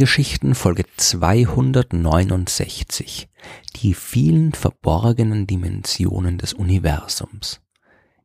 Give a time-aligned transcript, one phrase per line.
[0.00, 3.28] Sternengeschichten Folge 269.
[3.76, 7.60] Die vielen verborgenen Dimensionen des Universums.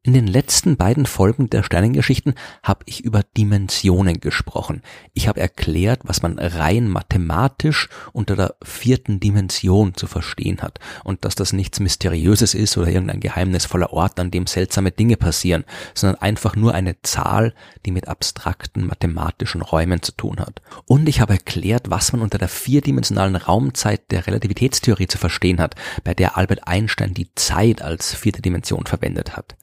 [0.06, 4.84] In den letzten beiden Folgen der Sternengeschichten habe ich über Dimensionen gesprochen.
[5.16, 11.26] Ich habe erklärt, was man rein mathematisch unter der vierten Dimension zu verstehen hat und
[11.26, 15.64] dass das nichts Mysteriöses ist oder irgendein geheimnisvoller Ort, an dem seltsame Dinge passieren,
[15.96, 17.56] sondern einfach nur eine Zahl,
[17.88, 20.62] die mit abstrakten mathematischen Räumen zu tun hat.
[20.86, 25.74] Und ich habe erklärt, was man unter der vierdimensionalen Raumzeit der Relativitätstheorie zu verstehen hat,
[26.04, 29.56] bei der Albert Einstein die Zeit als vierte Dimension verwendet hat.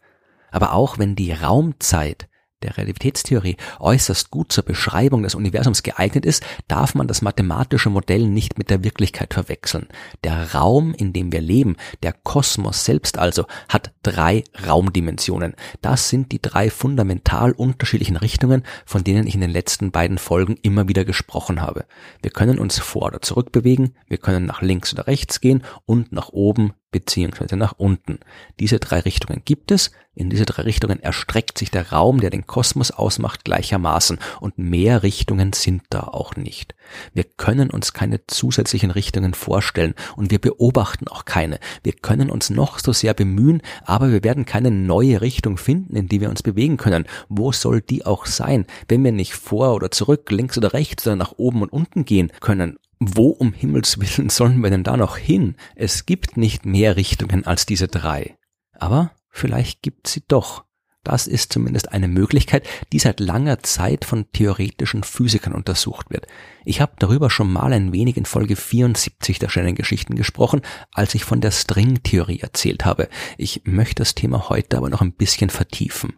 [0.52, 2.28] Aber auch wenn die Raumzeit
[2.62, 8.26] der Relativitätstheorie äußerst gut zur Beschreibung des Universums geeignet ist, darf man das mathematische Modell
[8.26, 9.88] nicht mit der Wirklichkeit verwechseln.
[10.24, 15.54] Der Raum, in dem wir leben, der Kosmos selbst also, hat drei Raumdimensionen.
[15.80, 20.56] Das sind die drei fundamental unterschiedlichen Richtungen, von denen ich in den letzten beiden Folgen
[20.62, 21.84] immer wieder gesprochen habe.
[22.22, 26.12] Wir können uns vor oder zurück bewegen, wir können nach links oder rechts gehen und
[26.12, 28.20] nach oben beziehungsweise nach unten.
[28.60, 29.90] Diese drei Richtungen gibt es.
[30.14, 35.02] In diese drei Richtungen erstreckt sich der Raum, der den Kosmos ausmacht, gleichermaßen und mehr
[35.02, 36.74] Richtungen sind da auch nicht.
[37.14, 41.58] Wir können uns keine zusätzlichen Richtungen vorstellen und wir beobachten auch keine.
[41.82, 46.08] Wir können uns noch so sehr bemühen, aber wir werden keine neue Richtung finden, in
[46.08, 47.06] die wir uns bewegen können.
[47.30, 51.16] Wo soll die auch sein, wenn wir nicht vor oder zurück, links oder rechts oder
[51.16, 52.76] nach oben und unten gehen können
[53.16, 55.56] wo um Himmels willen sollen wir denn da noch hin?
[55.74, 58.36] Es gibt nicht mehr Richtungen als diese drei.
[58.72, 60.64] Aber vielleicht gibt sie doch.
[61.04, 66.28] Das ist zumindest eine Möglichkeit, die seit langer Zeit von theoretischen Physikern untersucht wird.
[66.64, 70.62] Ich habe darüber schon mal ein wenig in Folge 74 der Sternengeschichten gesprochen,
[70.92, 73.08] als ich von der Stringtheorie erzählt habe.
[73.36, 76.14] Ich möchte das Thema heute aber noch ein bisschen vertiefen.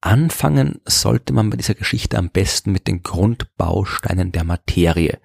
[0.00, 5.18] Anfangen sollte man bei dieser Geschichte am besten mit den Grundbausteinen der Materie.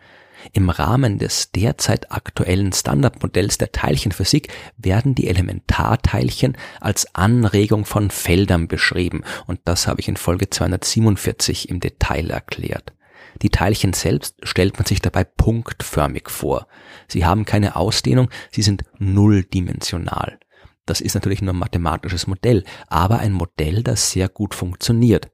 [0.51, 8.67] Im Rahmen des derzeit aktuellen Standardmodells der Teilchenphysik werden die Elementarteilchen als Anregung von Feldern
[8.67, 12.93] beschrieben und das habe ich in Folge 247 im Detail erklärt.
[13.41, 16.67] Die Teilchen selbst stellt man sich dabei punktförmig vor.
[17.07, 20.39] Sie haben keine Ausdehnung, sie sind nulldimensional.
[20.85, 25.31] Das ist natürlich nur ein mathematisches Modell, aber ein Modell, das sehr gut funktioniert.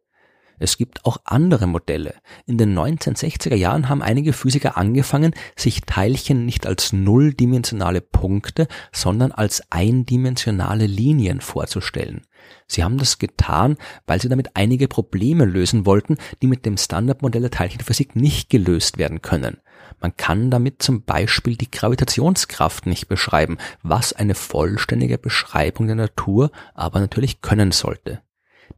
[0.60, 2.16] Es gibt auch andere Modelle.
[2.46, 9.32] In den 1960er Jahren haben einige Physiker angefangen, sich Teilchen nicht als nulldimensionale Punkte, sondern
[9.32, 12.22] als eindimensionale Linien vorzustellen.
[12.68, 17.42] Sie haben das getan, weil sie damit einige Probleme lösen wollten, die mit dem Standardmodell
[17.42, 19.58] der Teilchenphysik nicht gelöst werden können.
[20.02, 26.52] Man kann damit zum Beispiel die Gravitationskraft nicht beschreiben, was eine vollständige Beschreibung der Natur
[26.74, 28.22] aber natürlich können sollte.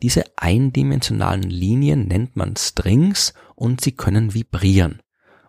[0.02, 5.02] Diese eindimensionalen Linien nennt man Strings und sie können vibrieren.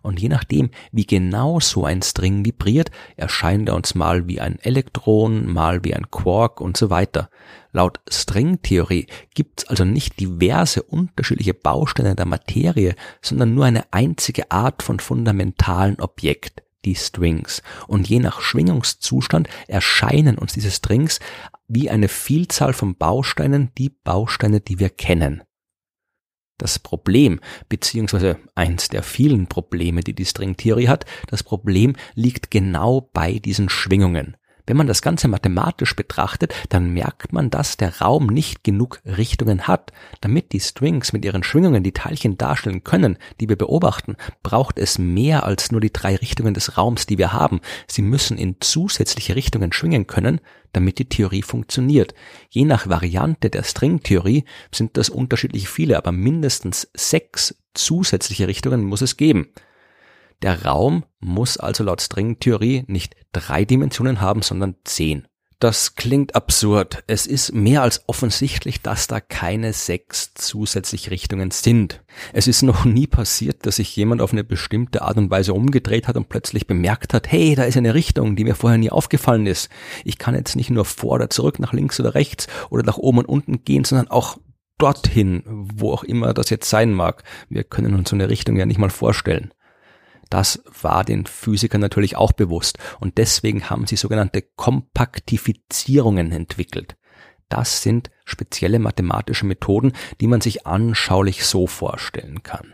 [0.03, 4.59] Und je nachdem, wie genau so ein String vibriert, erscheint er uns mal wie ein
[4.59, 7.29] Elektron, mal wie ein Quark und so weiter.
[7.71, 14.83] Laut Stringtheorie gibt's also nicht diverse unterschiedliche Bausteine der Materie, sondern nur eine einzige Art
[14.83, 17.61] von fundamentalen Objekt, die Strings.
[17.87, 21.19] Und je nach Schwingungszustand erscheinen uns diese Strings
[21.67, 25.43] wie eine Vielzahl von Bausteinen die Bausteine, die wir kennen.
[26.57, 33.01] Das Problem, beziehungsweise eins der vielen Probleme, die die Stringtheorie hat, das Problem liegt genau
[33.01, 34.37] bei diesen Schwingungen.
[34.65, 39.67] Wenn man das Ganze mathematisch betrachtet, dann merkt man, dass der Raum nicht genug Richtungen
[39.67, 39.91] hat.
[40.21, 44.97] Damit die Strings mit ihren Schwingungen die Teilchen darstellen können, die wir beobachten, braucht es
[44.97, 47.59] mehr als nur die drei Richtungen des Raums, die wir haben.
[47.87, 50.39] Sie müssen in zusätzliche Richtungen schwingen können,
[50.71, 52.15] damit die Theorie funktioniert.
[52.49, 59.01] Je nach Variante der Stringtheorie sind das unterschiedlich viele, aber mindestens sechs zusätzliche Richtungen muss
[59.01, 59.49] es geben.
[60.43, 65.25] Der Raum muss also laut Stringtheorie nicht drei Dimensionen haben, sondern zehn.
[65.59, 67.05] Das klingt absurd.
[67.07, 72.03] Es ist mehr als offensichtlich, dass da keine sechs zusätzliche Richtungen sind.
[72.33, 76.09] Es ist noch nie passiert, dass sich jemand auf eine bestimmte Art und Weise umgedreht
[76.09, 79.47] hat und plötzlich bemerkt hat, hey, da ist eine Richtung, die mir vorher nie aufgefallen
[79.47, 79.69] ist.
[80.03, 83.19] Ich kann jetzt nicht nur vor oder zurück, nach links oder rechts oder nach oben
[83.19, 84.37] und unten gehen, sondern auch
[84.77, 87.23] dorthin, wo auch immer das jetzt sein mag.
[87.47, 89.53] Wir können uns so eine Richtung ja nicht mal vorstellen.
[90.29, 96.95] Das war den Physikern natürlich auch bewusst und deswegen haben sie sogenannte Kompaktifizierungen entwickelt.
[97.49, 102.73] Das sind spezielle mathematische Methoden, die man sich anschaulich so vorstellen kann.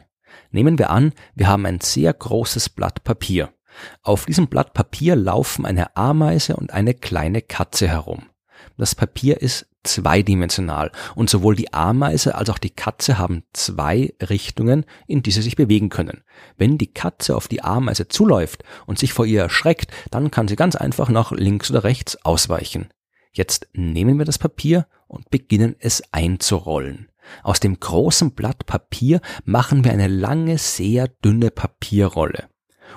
[0.51, 3.53] Nehmen wir an, wir haben ein sehr großes Blatt Papier.
[4.01, 8.28] Auf diesem Blatt Papier laufen eine Ameise und eine kleine Katze herum.
[8.79, 14.85] Das Papier ist zweidimensional und sowohl die Ameise als auch die Katze haben zwei Richtungen,
[15.05, 16.23] in die sie sich bewegen können.
[16.57, 20.55] Wenn die Katze auf die Ameise zuläuft und sich vor ihr erschreckt, dann kann sie
[20.55, 22.87] ganz einfach nach links oder rechts ausweichen.
[23.33, 27.09] Jetzt nehmen wir das Papier und beginnen es einzurollen.
[27.43, 32.47] Aus dem großen Blatt Papier machen wir eine lange, sehr dünne Papierrolle.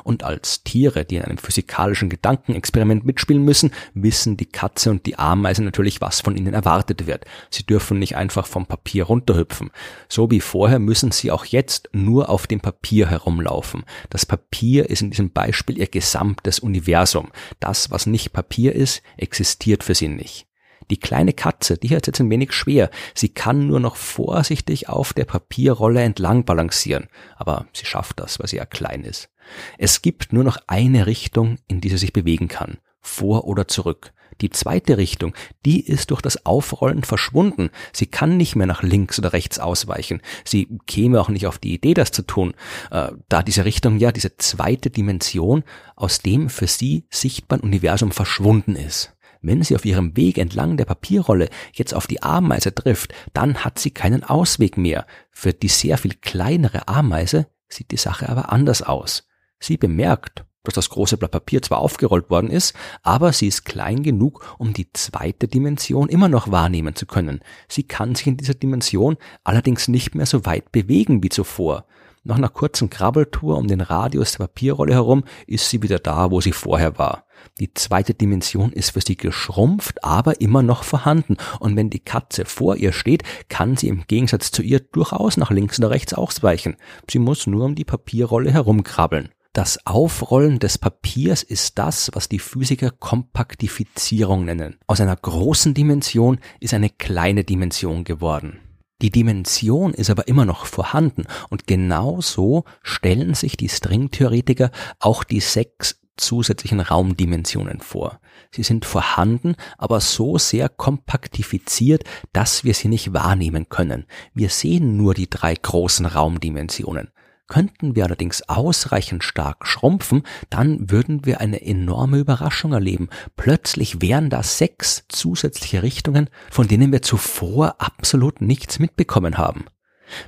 [0.05, 5.19] Und als Tiere, die in einem physikalischen Gedankenexperiment mitspielen müssen, wissen die Katze und die
[5.19, 7.25] Ameise natürlich, was von ihnen erwartet wird.
[7.51, 9.71] Sie dürfen nicht einfach vom Papier runterhüpfen.
[10.09, 13.85] So wie vorher müssen sie auch jetzt nur auf dem Papier herumlaufen.
[14.11, 17.31] Das Papier ist in diesem Beispiel ihr gesamtes Universum.
[17.61, 20.47] Das, was nicht Papier ist, existiert für sie nicht.
[20.93, 22.91] Die kleine Katze, die hat jetzt ein wenig schwer.
[23.15, 27.09] Sie kann nur noch vorsichtig auf der Papierrolle entlang balancieren.
[27.37, 29.31] Aber sie schafft das, weil sie ja klein ist.
[29.79, 32.77] Es gibt nur noch eine Richtung, in die sie sich bewegen kann.
[33.01, 34.13] Vor oder zurück.
[34.43, 35.33] Die zweite Richtung,
[35.65, 37.71] die ist durch das Aufrollen verschwunden.
[37.95, 40.21] Sie kann nicht mehr nach links oder rechts ausweichen.
[40.45, 42.53] Sie käme auch nicht auf die Idee, das zu tun,
[42.91, 45.65] äh, da diese Richtung ja diese zweite Dimension
[45.97, 49.15] aus dem für sie sichtbaren Universum verschwunden ist.
[49.43, 53.81] Wenn sie auf ihrem Weg entlang der Papierrolle jetzt auf die Ameise trifft, dann hat
[53.81, 55.05] sie keinen Ausweg mehr.
[55.33, 59.27] Für die sehr viel kleinere Ameise sieht die Sache aber anders aus.
[59.59, 64.05] Sie bemerkt, dass das große Blatt Papier zwar aufgerollt worden ist, aber sie ist klein
[64.05, 67.41] genug, um die zweite Dimension immer noch wahrnehmen zu können.
[67.69, 71.87] Sie kann sich in dieser Dimension allerdings nicht mehr so weit bewegen wie zuvor.
[72.23, 76.41] Nach einer kurzen Krabbeltour um den Radius der Papierrolle herum ist sie wieder da, wo
[76.41, 77.25] sie vorher war.
[77.63, 81.37] Die zweite Dimension ist für sie geschrumpft, aber immer noch vorhanden.
[81.61, 85.53] Und wenn die Katze vor ihr steht, kann sie im Gegensatz zu ihr durchaus nach
[85.53, 86.75] links oder rechts ausweichen.
[87.09, 89.29] Sie muss nur um die Papierrolle herumkrabbeln.
[89.53, 94.79] Das Aufrollen des Papiers ist das, was die Physiker Kompaktifizierung nennen.
[94.89, 98.59] Aus einer großen Dimension ist eine kleine Dimension geworden.
[99.03, 105.23] Die Dimension ist aber immer noch vorhanden und genau so stellen sich die Stringtheoretiker auch
[105.23, 108.21] die sechs zusätzlichen Raumdimensionen vor.
[108.51, 114.07] Sie sind vorhanden, aber so sehr kompaktifiziert, dass wir sie nicht wahrnehmen können.
[114.35, 117.11] Wir sehen nur die drei großen Raumdimensionen.
[117.49, 123.11] Könnten wir allerdings ausreichend stark schrumpfen, dann würden wir eine enorme Überraschung erleben.
[123.37, 129.67] Plötzlich wären da sechs zusätzliche Richtungen, von denen wir zuvor absolut nichts mitbekommen haben.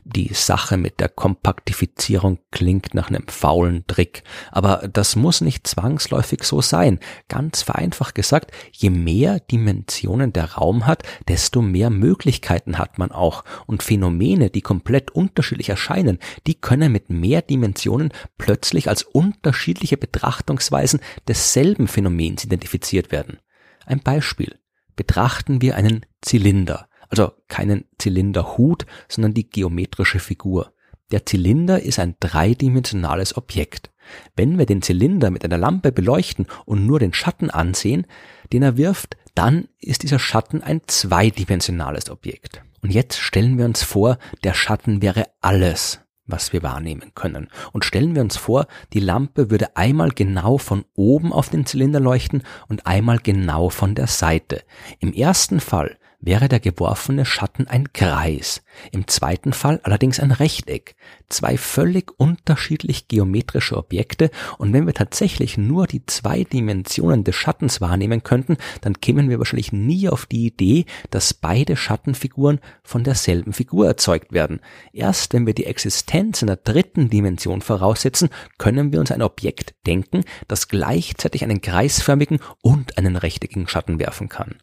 [0.05, 6.43] Die Sache mit der Kompaktifizierung klingt nach einem faulen Trick, aber das muss nicht zwangsläufig
[6.45, 6.99] so sein.
[7.29, 13.45] Ganz vereinfacht gesagt, je mehr Dimensionen der Raum hat, desto mehr Möglichkeiten hat man auch.
[13.67, 21.01] Und Phänomene, die komplett unterschiedlich erscheinen, die können mit mehr Dimensionen plötzlich als unterschiedliche Betrachtungsweisen
[21.29, 23.39] desselben Phänomens identifiziert werden.
[23.87, 24.59] Ein Beispiel.
[24.97, 26.89] Betrachten wir einen Zylinder.
[27.15, 30.73] Also keinen Zylinderhut, sondern die geometrische Figur.
[31.13, 33.93] Der Zylinder ist ein dreidimensionales Objekt.
[34.35, 38.09] Wenn wir den Zylinder mit einer Lampe beleuchten und nur den Schatten ansehen,
[38.53, 42.63] den er wirft, dann ist dieser Schatten ein zweidimensionales Objekt.
[42.83, 47.49] Und jetzt stellen wir uns vor, der Schatten wäre alles, was wir wahrnehmen können.
[47.71, 52.01] Und stellen wir uns vor, die Lampe würde einmal genau von oben auf den Zylinder
[52.01, 54.65] leuchten und einmal genau von der Seite.
[54.99, 58.63] Im ersten Fall wäre der geworfene Schatten ein Kreis,
[58.93, 60.97] im zweiten Fall allerdings ein Rechteck,
[61.29, 67.81] zwei völlig unterschiedlich geometrische Objekte, und wenn wir tatsächlich nur die zwei Dimensionen des Schattens
[67.81, 73.53] wahrnehmen könnten, dann kämen wir wahrscheinlich nie auf die Idee, dass beide Schattenfiguren von derselben
[73.53, 74.61] Figur erzeugt werden.
[74.93, 80.25] Erst wenn wir die Existenz einer dritten Dimension voraussetzen, können wir uns ein Objekt denken,
[80.49, 84.57] das gleichzeitig einen kreisförmigen und einen rechteckigen Schatten werfen kann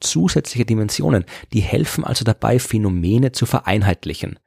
[0.00, 4.38] zusätzliche Dimensionen, die helfen also dabei, Phänomene zu vereinheitlichen.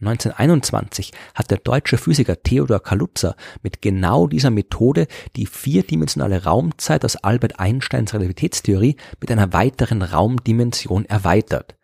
[0.00, 7.16] 1921 hat der deutsche Physiker Theodor Kaluza mit genau dieser Methode die vierdimensionale Raumzeit aus
[7.16, 11.77] Albert Einsteins Relativitätstheorie mit einer weiteren Raumdimension erweitert.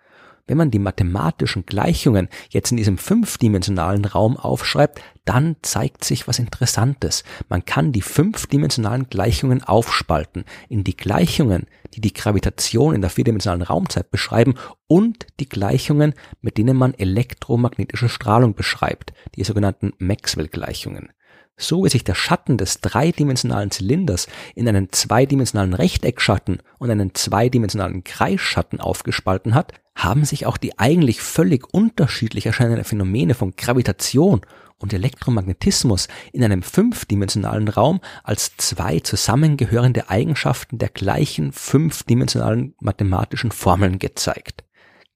[0.46, 6.38] Wenn man die mathematischen Gleichungen jetzt in diesem fünfdimensionalen Raum aufschreibt, dann zeigt sich was
[6.38, 7.24] Interessantes.
[7.48, 13.62] Man kann die fünfdimensionalen Gleichungen aufspalten in die Gleichungen, die die Gravitation in der vierdimensionalen
[13.62, 14.54] Raumzeit beschreiben
[14.86, 21.08] und die Gleichungen, mit denen man elektromagnetische Strahlung beschreibt, die sogenannten Maxwell-Gleichungen.
[21.56, 28.02] So wie sich der Schatten des dreidimensionalen Zylinders in einen zweidimensionalen Rechteckschatten und einen zweidimensionalen
[28.02, 34.40] Kreisschatten aufgespalten hat, haben sich auch die eigentlich völlig unterschiedlich erscheinenden Phänomene von Gravitation
[34.78, 44.00] und Elektromagnetismus in einem fünfdimensionalen Raum als zwei zusammengehörende Eigenschaften der gleichen fünfdimensionalen mathematischen Formeln
[44.00, 44.64] gezeigt.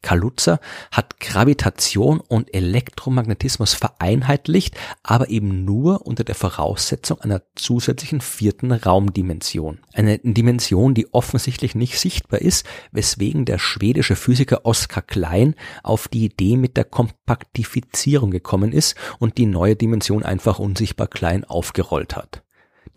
[0.03, 0.61] Kaluza
[0.93, 9.81] hat Gravitation und Elektromagnetismus vereinheitlicht, aber eben nur unter der Voraussetzung einer zusätzlichen vierten Raumdimension.
[9.93, 16.25] Eine Dimension, die offensichtlich nicht sichtbar ist, weswegen der schwedische Physiker Oskar Klein auf die
[16.25, 22.43] Idee mit der Kompaktifizierung gekommen ist und die neue Dimension einfach unsichtbar klein aufgerollt hat.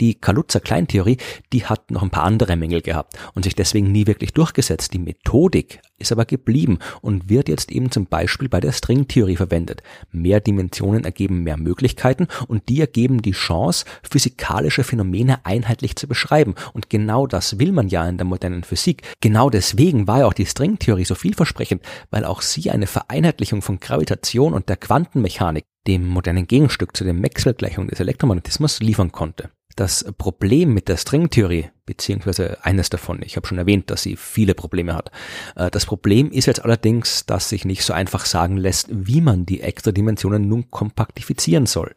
[0.02, 1.18] Die Kaluza-Kleintheorie,
[1.54, 4.94] die hat noch ein paar andere Mängel gehabt und sich deswegen nie wirklich durchgesetzt.
[4.94, 9.84] Die Methodik ist aber geblieben und wird jetzt eben zum Beispiel bei der Stringtheorie verwendet.
[10.12, 16.56] Mehr Dimensionen ergeben mehr Möglichkeiten und die ergeben die Chance, physikalische Phänomene einheitlich zu beschreiben.
[16.74, 19.04] Und genau das will man ja in der modernen Physik.
[19.22, 23.80] Genau deswegen war ja auch die Stringtheorie so vielversprechend, weil auch sie eine Vereinheitlichung von
[23.80, 29.52] Gravitation und der Quantenmechanik, dem modernen Gegenstück zu den Maxwell-Gleichungen des Elektromagnetismus, liefern konnte.
[29.76, 34.54] Das Problem mit der Stringtheorie, beziehungsweise eines davon, ich habe schon erwähnt, dass sie viele
[34.54, 35.12] Probleme hat.
[35.56, 39.46] Äh, das Problem ist jetzt allerdings, dass sich nicht so einfach sagen lässt, wie man
[39.46, 41.94] die extra Dimensionen nun kompaktifizieren soll.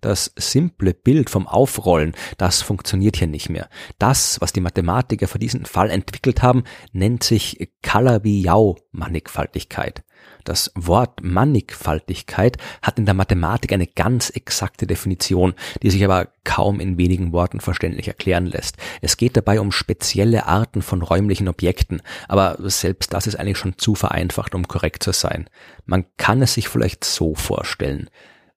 [0.00, 3.50] Das simple Bild vom Aufrollen, das funktioniert hier nicht
[3.98, 10.02] Das, was die Mathematiker für diesen Fall entwickelt haben, nennt sich Calabi-Yau-Mannigfaltigkeit.
[10.44, 16.78] Das Wort Mannigfaltigkeit hat in der Mathematik eine ganz exakte Definition, die sich aber kaum
[16.78, 18.76] in wenigen Worten verständlich erklären lässt.
[19.02, 23.76] Es geht dabei um spezielle Arten von räumlichen Objekten, aber selbst das ist eigentlich schon
[23.76, 25.50] zu vereinfacht, um korrekt zu sein.
[25.84, 28.08] Man kann es sich vielleicht so vorstellen.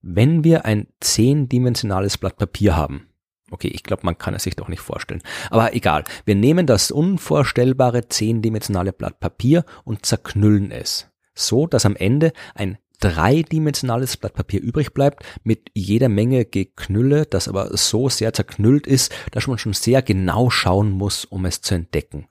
[0.01, 3.05] Wenn wir ein zehndimensionales Blatt Papier haben,
[3.51, 5.23] Okay, ich glaube, man kann es sich doch nicht vorstellen.
[5.49, 11.95] Aber egal, wir nehmen das unvorstellbare zehndimensionale Blatt Papier und zerknüllen es so, dass am
[11.95, 18.33] Ende ein dreidimensionales Blatt Papier übrig bleibt mit jeder Menge Geknülle, das aber so sehr
[18.33, 22.27] zerknüllt ist, dass man schon sehr genau schauen muss, um es zu entdecken.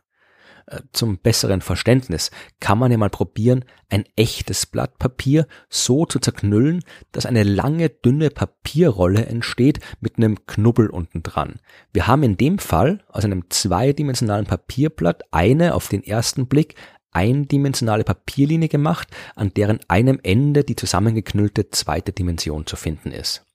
[0.68, 6.18] Äh, zum besseren Verständnis kann man ja mal probieren, ein echtes Blatt Papier so zu
[6.18, 11.56] zerknüllen, dass eine lange, dünne Papierrolle entsteht mit einem Knubbel unten dran.
[11.92, 16.74] Wir haben in dem Fall aus einem zweidimensionalen Papierblatt eine auf den ersten Blick
[17.12, 23.47] eindimensionale Papierlinie gemacht, an deren einem Ende die zusammengeknüllte zweite Dimension zu finden ist.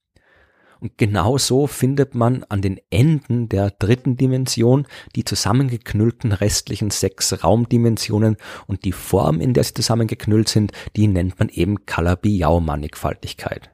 [0.83, 4.85] Und genau so findet man an den Enden der dritten Dimension
[5.15, 8.35] die zusammengeknüllten restlichen sechs Raumdimensionen
[8.67, 13.71] und die Form, in der sie zusammengeknüllt sind, die nennt man eben Calabi-Yau-Mannigfaltigkeit.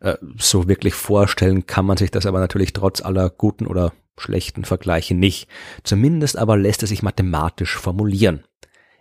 [0.00, 4.66] Äh, so wirklich vorstellen kann man sich das aber natürlich trotz aller guten oder schlechten
[4.66, 5.48] Vergleiche nicht.
[5.84, 8.44] Zumindest aber lässt es sich mathematisch formulieren.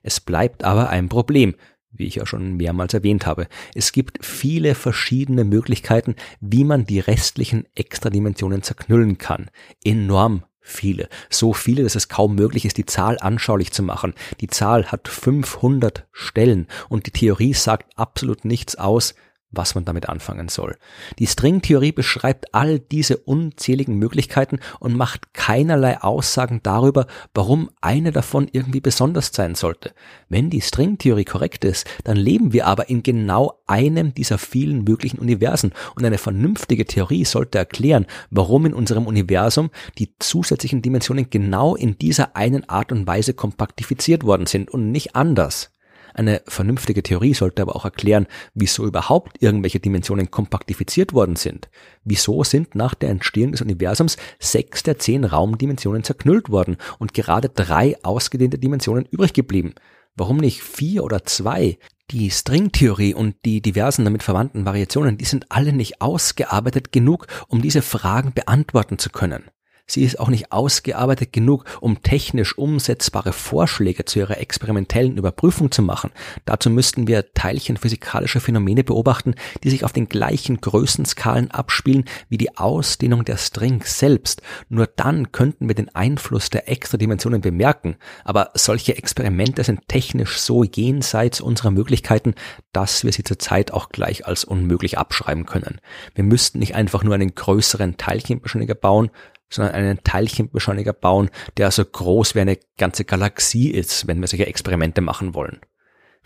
[0.03, 1.55] Es bleibt aber ein Problem,
[1.97, 3.47] wie ich ja schon mehrmals erwähnt habe.
[3.73, 9.49] Es gibt viele verschiedene Möglichkeiten, wie man die restlichen Extradimensionen zerknüllen kann.
[9.83, 11.09] Enorm viele.
[11.29, 14.13] So viele, dass es kaum möglich ist, die Zahl anschaulich zu machen.
[14.41, 19.13] Die Zahl hat 500 Stellen und die Theorie sagt absolut nichts aus,
[19.55, 20.77] was man damit anfangen soll.
[21.19, 28.47] Die Stringtheorie beschreibt all diese unzähligen Möglichkeiten und macht keinerlei Aussagen darüber, warum eine davon
[28.51, 29.93] irgendwie besonders sein sollte.
[30.29, 35.19] Wenn die Stringtheorie korrekt ist, dann leben wir aber in genau einem dieser vielen möglichen
[35.19, 41.75] Universen und eine vernünftige Theorie sollte erklären, warum in unserem Universum die zusätzlichen Dimensionen genau
[41.75, 45.74] in dieser einen Art und Weise kompaktifiziert worden sind und nicht anders.
[46.15, 51.69] Eine vernünftige Theorie sollte aber auch erklären, wieso überhaupt irgendwelche Dimensionen kompaktifiziert worden sind.
[52.05, 57.49] Wieso sind nach der Entstehung des Universums sechs der zehn Raumdimensionen zerknüllt worden und gerade
[57.49, 59.75] drei ausgedehnte Dimensionen übrig geblieben?
[60.15, 61.77] Warum nicht vier oder zwei?
[62.11, 67.61] Die Stringtheorie und die diversen damit verwandten Variationen, die sind alle nicht ausgearbeitet genug, um
[67.61, 69.43] diese Fragen beantworten zu können.
[69.87, 75.83] Sie ist auch nicht ausgearbeitet genug, um technisch umsetzbare Vorschläge zu ihrer experimentellen Überprüfung zu
[75.83, 76.11] machen.
[76.45, 82.57] Dazu müssten wir teilchenphysikalische Phänomene beobachten, die sich auf den gleichen Größenskalen abspielen wie die
[82.57, 84.41] Ausdehnung der String selbst.
[84.69, 87.97] Nur dann könnten wir den Einfluss der Extradimensionen bemerken.
[88.23, 92.33] Aber solche Experimente sind technisch so jenseits unserer Möglichkeiten,
[92.73, 95.79] dass wir sie zurzeit auch gleich als unmöglich abschreiben können.
[96.15, 99.11] Wir müssten nicht einfach nur einen größeren Teilchenbeschleuniger bauen,
[99.49, 104.47] sondern einen Teilchenbeschleuniger bauen, der so groß wie eine ganze Galaxie ist, wenn wir solche
[104.47, 105.59] Experimente machen wollen.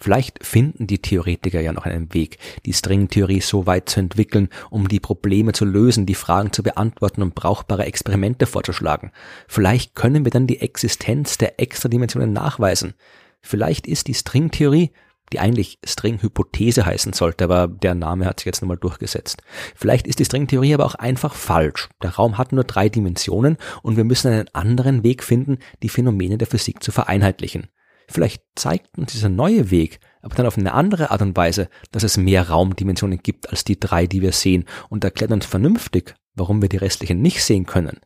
[0.01, 4.87] Vielleicht finden die Theoretiker ja noch einen Weg, die Stringtheorie so weit zu entwickeln, um
[4.87, 9.11] die Probleme zu lösen, die Fragen zu beantworten und brauchbare Experimente vorzuschlagen.
[9.47, 12.93] Vielleicht können wir dann die Existenz der Extradimensionen nachweisen.
[13.41, 14.91] Vielleicht ist die Stringtheorie
[15.33, 19.41] die eigentlich Stringhypothese heißen sollte, aber der Name hat sich jetzt nochmal durchgesetzt.
[19.75, 21.89] Vielleicht ist die Stringtheorie aber auch einfach falsch.
[22.01, 26.37] Der Raum hat nur drei Dimensionen und wir müssen einen anderen Weg finden, die Phänomene
[26.37, 27.67] der Physik zu vereinheitlichen.
[28.07, 32.03] Vielleicht zeigt uns dieser neue Weg, aber dann auf eine andere Art und Weise, dass
[32.03, 36.61] es mehr Raumdimensionen gibt als die drei, die wir sehen und erklärt uns vernünftig, warum
[36.61, 37.99] wir die restlichen nicht sehen können.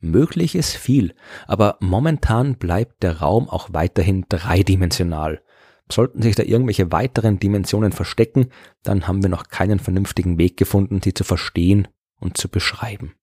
[0.00, 1.12] Möglich ist viel,
[1.48, 5.42] aber momentan bleibt der Raum auch weiterhin dreidimensional.
[5.90, 8.48] Sollten sich da irgendwelche weiteren Dimensionen verstecken,
[8.82, 11.88] dann haben wir noch keinen vernünftigen Weg gefunden, sie zu verstehen
[12.20, 13.14] und zu beschreiben.